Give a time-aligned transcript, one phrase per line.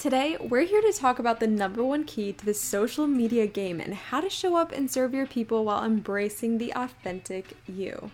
[0.00, 3.80] Today, we're here to talk about the number one key to the social media game
[3.80, 8.10] and how to show up and serve your people while embracing the authentic you.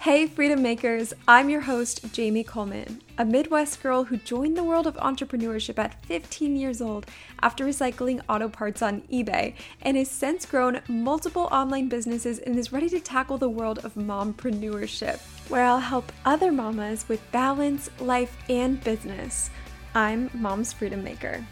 [0.00, 1.14] Hey, Freedom Makers!
[1.26, 6.04] I'm your host, Jamie Coleman, a Midwest girl who joined the world of entrepreneurship at
[6.04, 7.06] 15 years old
[7.40, 12.70] after recycling auto parts on eBay and has since grown multiple online businesses and is
[12.70, 18.36] ready to tackle the world of mompreneurship, where I'll help other mamas with balance, life,
[18.50, 19.48] and business.
[19.96, 21.46] I'm Mom's Freedom Maker.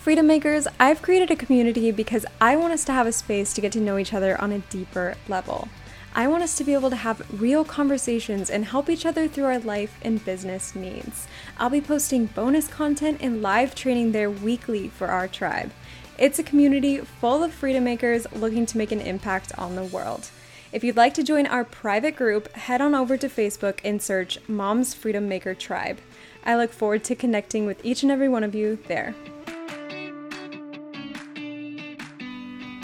[0.00, 3.60] Freedom Makers, I've created a community because I want us to have a space to
[3.60, 5.68] get to know each other on a deeper level.
[6.12, 9.44] I want us to be able to have real conversations and help each other through
[9.44, 11.28] our life and business needs.
[11.58, 15.70] I'll be posting bonus content and live training there weekly for our tribe.
[16.18, 20.30] It's a community full of freedom makers looking to make an impact on the world.
[20.72, 24.40] If you'd like to join our private group, head on over to Facebook and search
[24.48, 26.00] Mom's Freedom Maker Tribe.
[26.46, 29.16] I look forward to connecting with each and every one of you there.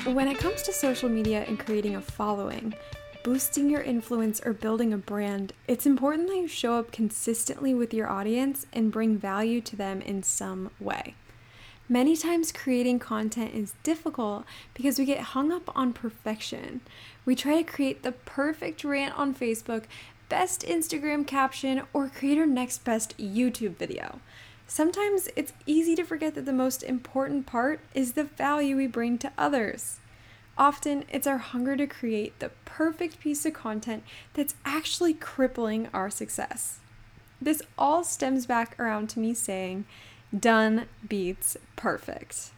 [0.04, 2.74] When it comes to social media and creating a following,
[3.22, 7.94] boosting your influence, or building a brand, it's important that you show up consistently with
[7.94, 11.14] your audience and bring value to them in some way.
[11.88, 16.80] Many times, creating content is difficult because we get hung up on perfection.
[17.24, 19.84] We try to create the perfect rant on Facebook,
[20.32, 24.18] best Instagram caption, or create our next best YouTube video.
[24.66, 29.18] Sometimes it's easy to forget that the most important part is the value we bring
[29.18, 30.00] to others.
[30.56, 36.08] Often, it's our hunger to create the perfect piece of content that's actually crippling our
[36.08, 36.78] success.
[37.38, 39.84] This all stems back around to me saying,
[40.34, 42.52] done beats perfect.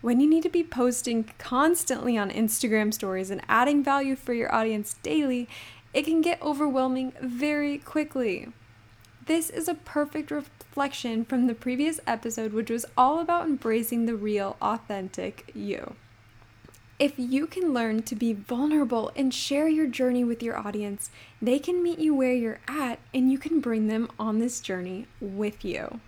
[0.00, 4.52] When you need to be posting constantly on Instagram stories and adding value for your
[4.52, 5.48] audience daily,
[5.92, 8.48] it can get overwhelming very quickly.
[9.26, 14.16] This is a perfect reflection from the previous episode, which was all about embracing the
[14.16, 15.94] real, authentic you.
[16.98, 21.10] If you can learn to be vulnerable and share your journey with your audience,
[21.40, 25.06] they can meet you where you're at and you can bring them on this journey
[25.20, 26.00] with you.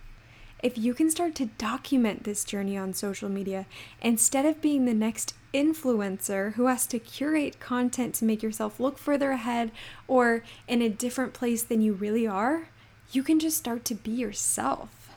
[0.63, 3.65] If you can start to document this journey on social media
[4.01, 8.97] instead of being the next influencer who has to curate content to make yourself look
[8.97, 9.71] further ahead
[10.07, 12.69] or in a different place than you really are,
[13.11, 15.09] you can just start to be yourself.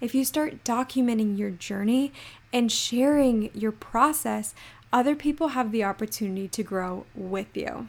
[0.00, 2.12] If you start documenting your journey
[2.52, 4.54] and sharing your process,
[4.92, 7.88] other people have the opportunity to grow with you.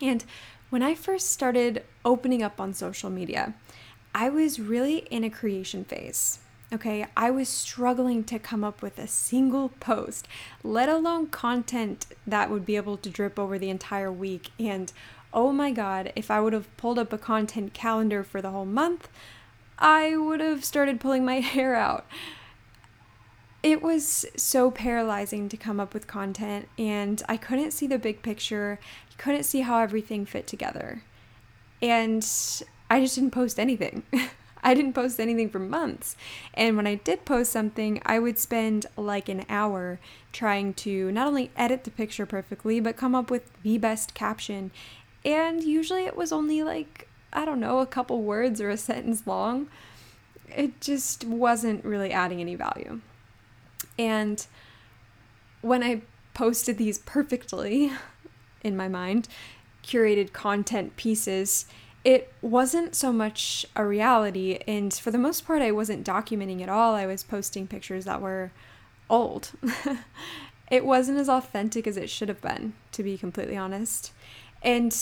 [0.00, 0.24] And
[0.70, 3.54] when I first started opening up on social media,
[4.14, 6.40] I was really in a creation phase.
[6.72, 10.28] Okay, I was struggling to come up with a single post,
[10.62, 14.50] let alone content that would be able to drip over the entire week.
[14.58, 14.92] And
[15.34, 18.66] oh my god, if I would have pulled up a content calendar for the whole
[18.66, 19.08] month,
[19.78, 22.06] I would have started pulling my hair out.
[23.62, 28.22] It was so paralyzing to come up with content, and I couldn't see the big
[28.22, 28.78] picture,
[29.18, 31.02] couldn't see how everything fit together.
[31.82, 32.24] And
[32.90, 34.02] I just didn't post anything.
[34.62, 36.16] I didn't post anything for months.
[36.52, 39.98] And when I did post something, I would spend like an hour
[40.32, 44.70] trying to not only edit the picture perfectly, but come up with the best caption.
[45.24, 49.26] And usually it was only like, I don't know, a couple words or a sentence
[49.26, 49.68] long.
[50.48, 53.00] It just wasn't really adding any value.
[53.98, 54.44] And
[55.62, 56.02] when I
[56.34, 57.92] posted these perfectly,
[58.62, 59.28] in my mind,
[59.82, 61.66] curated content pieces,
[62.04, 64.58] it wasn't so much a reality.
[64.66, 66.94] And for the most part, I wasn't documenting at all.
[66.94, 68.52] I was posting pictures that were
[69.10, 69.50] old.
[70.70, 74.12] it wasn't as authentic as it should have been, to be completely honest.
[74.62, 74.96] And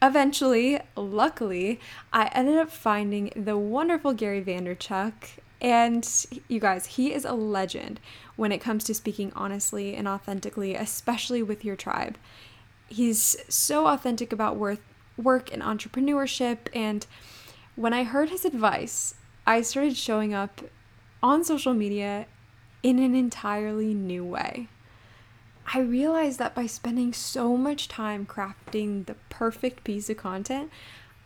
[0.00, 1.80] eventually, luckily,
[2.12, 5.12] I ended up finding the wonderful Gary Vaynerchuk.
[5.60, 6.08] And
[6.48, 8.00] you guys, he is a legend
[8.36, 12.18] when it comes to speaking honestly and authentically, especially with your tribe.
[12.88, 14.80] He's so authentic about worth
[15.22, 16.58] work and entrepreneurship.
[16.74, 17.06] And
[17.76, 19.14] when I heard his advice,
[19.46, 20.60] I started showing up
[21.22, 22.26] on social media
[22.82, 24.68] in an entirely new way.
[25.72, 30.70] I realized that by spending so much time crafting the perfect piece of content,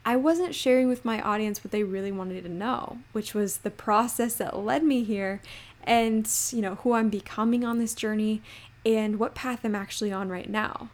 [0.04, 3.70] I wasn't sharing with my audience what they really wanted to know, which was the
[3.70, 5.40] process that led me here
[5.82, 8.42] and, you know, who I'm becoming on this journey
[8.84, 10.90] and what path I'm actually on right now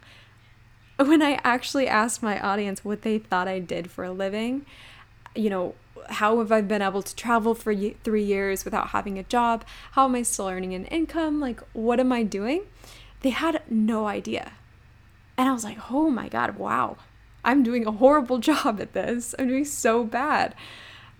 [1.09, 4.67] when I actually asked my audience what they thought I did for a living,
[5.35, 5.75] you know,
[6.09, 9.65] how have I been able to travel for three years without having a job?
[9.93, 11.41] How am I still earning an income?
[11.41, 12.63] Like, what am I doing?
[13.21, 14.53] They had no idea.
[15.37, 16.97] And I was like, oh my God, wow.
[17.45, 19.35] I'm doing a horrible job at this.
[19.39, 20.55] I'm doing so bad.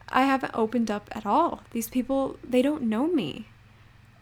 [0.09, 1.63] I haven't opened up at all.
[1.71, 3.49] These people, they don't know me.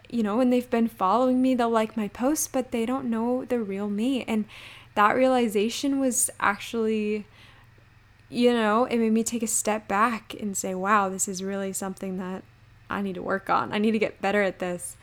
[0.09, 3.45] You know, and they've been following me, they'll like my posts, but they don't know
[3.45, 4.25] the real me.
[4.25, 4.45] And
[4.95, 7.27] that realization was actually,
[8.29, 11.73] you know, it made me take a step back and say, wow, this is really
[11.73, 12.43] something that
[12.89, 13.73] I need to work on.
[13.73, 14.97] I need to get better at this.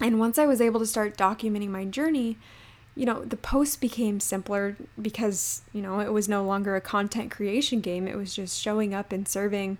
[0.00, 2.38] And once I was able to start documenting my journey,
[2.96, 7.30] you know, the post became simpler because, you know, it was no longer a content
[7.30, 8.08] creation game.
[8.08, 9.78] It was just showing up and serving,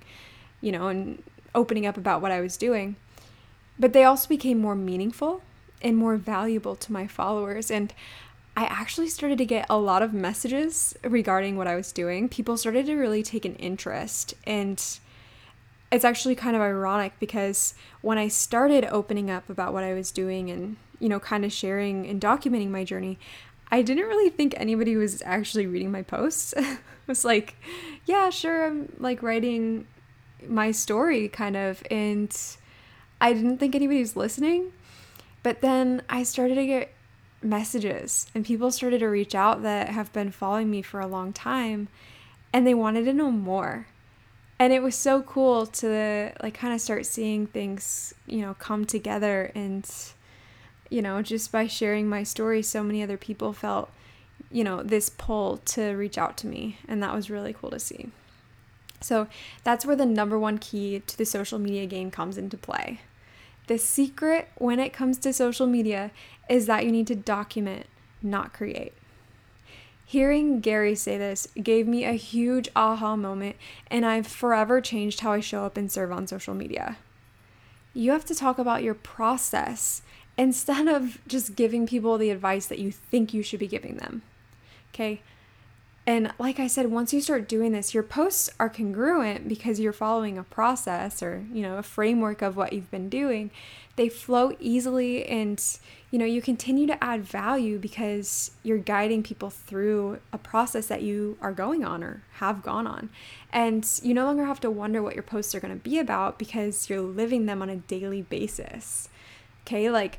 [0.61, 1.23] you know, and
[1.55, 2.97] opening up about what I was doing.
[3.79, 5.43] But they also became more meaningful
[5.83, 7.71] and more valuable to my followers.
[7.71, 7.93] And
[8.57, 12.29] I actually started to get a lot of messages regarding what I was doing.
[12.29, 14.35] People started to really take an interest.
[14.45, 14.83] And
[15.93, 20.11] it's actually kind of ironic because when I started opening up about what I was
[20.11, 23.19] doing and, you know, kind of sharing and documenting my journey,
[23.71, 26.55] I didn't really think anybody was actually reading my posts.
[27.11, 27.57] was like,
[28.07, 29.87] yeah, sure, I'm like writing
[30.47, 31.83] my story kind of.
[31.91, 32.35] And
[33.21, 34.73] I didn't think anybody was listening.
[35.43, 36.95] But then I started to get
[37.43, 41.33] messages and people started to reach out that have been following me for a long
[41.33, 41.89] time
[42.53, 43.87] and they wanted to know more.
[44.59, 48.85] And it was so cool to like kind of start seeing things you know come
[48.85, 49.89] together and
[50.91, 53.91] you know just by sharing my story so many other people felt
[54.51, 57.79] you know this pull to reach out to me and that was really cool to
[57.79, 58.11] see.
[59.01, 59.29] So
[59.65, 63.01] that's where the number one key to the social media game comes into play
[63.71, 66.11] the secret when it comes to social media
[66.49, 67.87] is that you need to document
[68.21, 68.93] not create
[70.05, 73.55] Hearing Gary say this gave me a huge aha moment,
[73.89, 76.99] and I've forever changed how I show up and serve on social media.
[77.95, 80.03] You have to talk about your process
[80.37, 84.23] instead of just giving people the advice that you think you should be giving them.
[84.93, 85.23] Okay?
[86.07, 89.93] And like I said, once you start doing this, your posts are congruent because you're
[89.93, 93.51] following a process or, you know, a framework of what you've been doing.
[93.97, 95.63] They flow easily and,
[96.11, 101.03] you know, you continue to add value because you're guiding people through a process that
[101.03, 103.11] you are going on or have gone on.
[103.53, 106.39] And you no longer have to wonder what your posts are going to be about
[106.39, 109.11] because you're living them on a daily basis.
[109.67, 109.91] Okay?
[109.91, 110.19] Like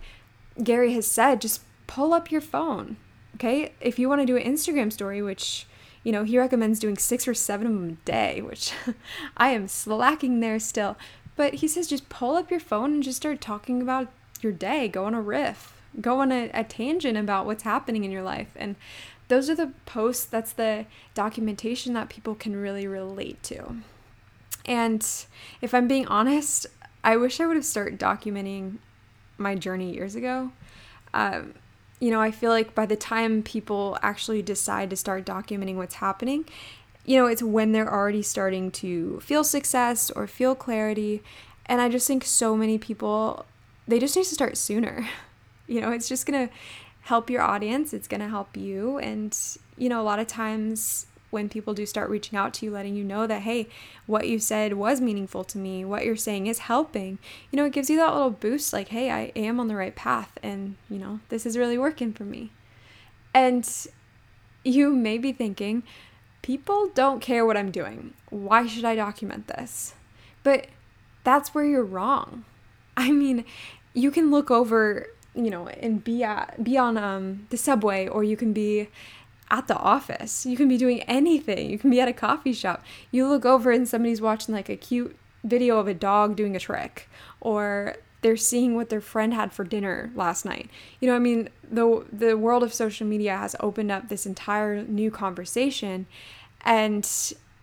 [0.63, 2.97] Gary has said, just pull up your phone.
[3.35, 3.73] Okay?
[3.81, 5.65] If you want to do an Instagram story, which
[6.03, 8.73] you know, he recommends doing six or seven of them a day, which
[9.37, 10.97] I am slacking there still.
[11.35, 14.09] But he says just pull up your phone and just start talking about
[14.41, 18.11] your day, go on a riff, go on a, a tangent about what's happening in
[18.11, 18.49] your life.
[18.55, 18.75] And
[19.27, 23.77] those are the posts, that's the documentation that people can really relate to.
[24.65, 25.07] And
[25.61, 26.67] if I'm being honest,
[27.03, 28.77] I wish I would have started documenting
[29.37, 30.51] my journey years ago.
[31.13, 31.53] Um,
[32.01, 35.95] you know, I feel like by the time people actually decide to start documenting what's
[35.95, 36.45] happening,
[37.05, 41.21] you know, it's when they're already starting to feel success or feel clarity.
[41.67, 43.45] And I just think so many people,
[43.87, 45.07] they just need to start sooner.
[45.67, 46.53] You know, it's just going to
[47.03, 48.97] help your audience, it's going to help you.
[48.97, 49.37] And,
[49.77, 52.95] you know, a lot of times when people do start reaching out to you, letting
[52.95, 53.67] you know that, hey,
[54.05, 57.17] what you said was meaningful to me, what you're saying is helping,
[57.49, 59.95] you know, it gives you that little boost like, hey, I am on the right
[59.95, 62.51] path and, you know, this is really working for me.
[63.33, 63.67] And
[64.63, 65.83] you may be thinking,
[66.41, 68.13] people don't care what I'm doing.
[68.29, 69.93] Why should I document this?
[70.43, 70.67] But
[71.23, 72.45] that's where you're wrong.
[72.97, 73.45] I mean,
[73.93, 78.23] you can look over, you know, and be at be on um the subway or
[78.23, 78.89] you can be
[79.51, 80.45] at the office.
[80.45, 81.69] You can be doing anything.
[81.69, 82.83] You can be at a coffee shop.
[83.11, 86.59] You look over and somebody's watching like a cute video of a dog doing a
[86.59, 87.09] trick
[87.41, 90.69] or they're seeing what their friend had for dinner last night.
[90.99, 94.83] You know, I mean, the the world of social media has opened up this entire
[94.83, 96.05] new conversation
[96.63, 97.07] and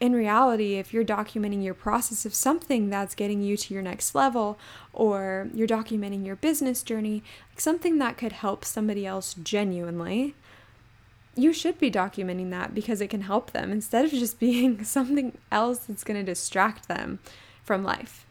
[0.00, 4.14] in reality, if you're documenting your process of something that's getting you to your next
[4.14, 4.56] level,
[4.92, 10.36] or you're documenting your business journey, like something that could help somebody else genuinely,
[11.38, 15.38] you should be documenting that because it can help them instead of just being something
[15.50, 17.18] else that's going to distract them
[17.64, 18.24] from life.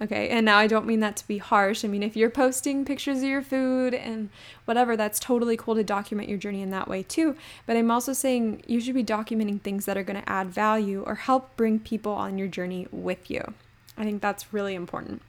[0.00, 1.82] Okay, and now I don't mean that to be harsh.
[1.82, 4.28] I mean, if you're posting pictures of your food and
[4.66, 7.34] whatever, that's totally cool to document your journey in that way too.
[7.64, 11.02] But I'm also saying you should be documenting things that are going to add value
[11.06, 13.54] or help bring people on your journey with you.
[13.96, 15.22] I think that's really important.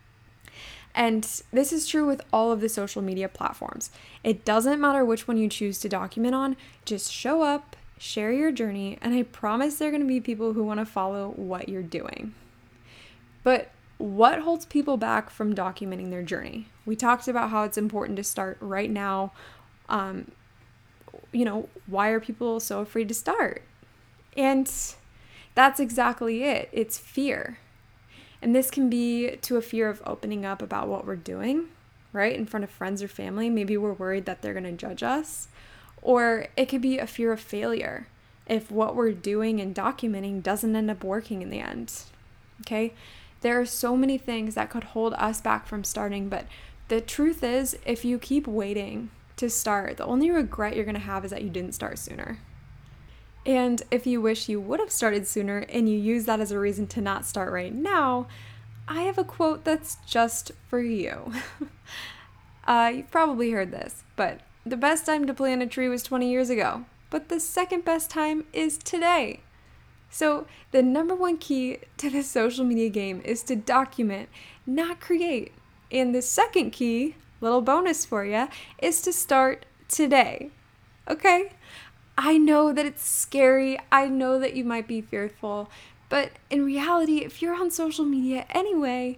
[0.98, 1.24] And
[1.54, 3.92] this is true with all of the social media platforms.
[4.24, 8.52] It doesn't matter which one you choose to document on, just show up, share your
[8.52, 11.70] journey, and I promise there are going to be people who want to follow what
[11.70, 12.34] you're doing.
[13.44, 16.70] But what holds people back from documenting their journey?
[16.84, 19.34] We talked about how it's important to start right now.
[19.90, 20.32] Um,
[21.32, 23.62] you know, why are people so afraid to start?
[24.36, 24.68] And
[25.54, 26.70] that's exactly it.
[26.72, 27.60] It's fear.
[28.42, 31.68] And this can be to a fear of opening up about what we're doing,
[32.14, 33.50] right, in front of friends or family.
[33.50, 35.48] Maybe we're worried that they're going to judge us.
[36.02, 38.08] Or it could be a fear of failure
[38.46, 42.04] if what we're doing and documenting doesn't end up working in the end.
[42.62, 42.94] Okay?
[43.42, 46.46] There are so many things that could hold us back from starting, but
[46.88, 51.02] the truth is, if you keep waiting to start, the only regret you're going to
[51.02, 52.40] have is that you didn't start sooner.
[53.48, 56.60] And if you wish you would have started sooner and you use that as a
[56.60, 58.28] reason to not start right now,
[58.90, 61.32] I have a quote that's just for you.
[62.68, 66.30] uh, you've probably heard this, but the best time to plant a tree was 20
[66.30, 69.40] years ago, but the second best time is today.
[70.10, 74.30] So, the number one key to the social media game is to document,
[74.66, 75.54] not create.
[75.92, 78.48] And the second key, little bonus for you,
[78.80, 80.50] is to start today.
[81.10, 81.52] Okay?
[82.18, 83.80] I know that it's scary.
[83.92, 85.70] I know that you might be fearful.
[86.10, 89.18] But in reality, if you're on social media anyway,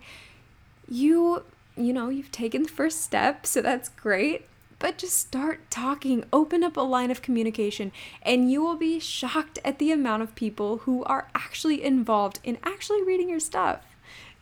[0.88, 1.44] you,
[1.78, 4.46] you know, you've taken the first step, so that's great.
[4.80, 7.92] But just start talking, open up a line of communication,
[8.22, 12.58] and you will be shocked at the amount of people who are actually involved in
[12.64, 13.82] actually reading your stuff.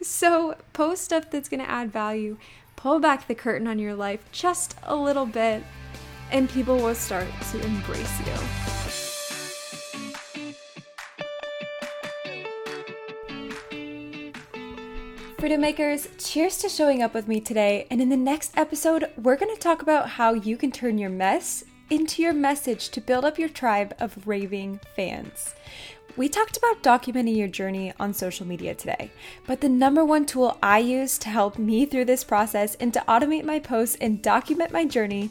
[0.02, 2.38] So, post stuff that's going to add value,
[2.76, 5.64] pull back the curtain on your life just a little bit,
[6.32, 8.34] and people will start to embrace you.
[15.40, 17.88] Freedom Makers, cheers to showing up with me today.
[17.92, 21.12] And in the next episode, we're going to talk about how you can turn your
[21.12, 25.54] mess into your message to build up your tribe of raving fans.
[26.18, 29.12] We talked about documenting your journey on social media today,
[29.46, 33.04] but the number one tool I use to help me through this process and to
[33.08, 35.30] automate my posts and document my journey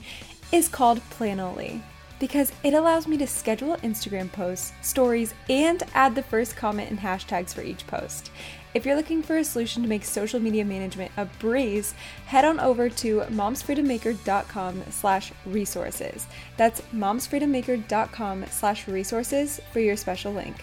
[0.52, 1.82] is called Planoly
[2.18, 6.98] because it allows me to schedule Instagram posts, stories, and add the first comment and
[6.98, 8.30] hashtags for each post.
[8.74, 11.94] If you're looking for a solution to make social media management a breeze,
[12.26, 16.26] head on over to momsfreedommaker.com slash resources.
[16.56, 20.56] That's momsfreedommaker.com slash resources for your special link.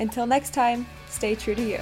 [0.00, 1.80] Until next time, stay true to you.